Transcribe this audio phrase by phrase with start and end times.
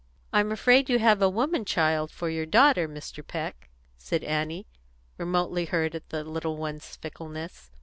[0.33, 3.23] "I'm afraid you have a woman child for your daughter, Mr.
[3.23, 4.65] Peck," said Annie,
[5.19, 7.69] remotely hurt at the little one's fickleness.